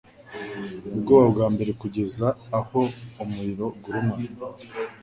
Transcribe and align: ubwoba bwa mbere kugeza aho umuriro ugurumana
ubwoba 0.93 1.25
bwa 1.33 1.47
mbere 1.53 1.71
kugeza 1.81 2.27
aho 2.59 2.81
umuriro 3.23 3.65
ugurumana 3.75 4.27